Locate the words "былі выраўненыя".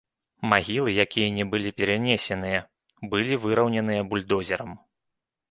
3.13-4.01